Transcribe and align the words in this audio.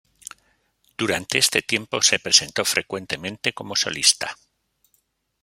Durante 0.97 1.37
este 1.37 1.61
tiempo 1.61 2.01
se 2.01 2.17
presentó 2.17 2.65
frecuentemente 2.65 3.53
como 3.53 3.75
solista. 3.75 4.35